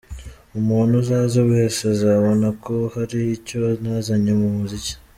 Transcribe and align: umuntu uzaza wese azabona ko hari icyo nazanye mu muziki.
umuntu 0.59 0.93
uzaza 1.01 1.41
wese 1.51 1.79
azabona 1.93 2.47
ko 2.63 2.73
hari 2.95 3.19
icyo 3.37 3.61
nazanye 3.81 4.31
mu 4.41 4.47
muziki. 4.57 4.93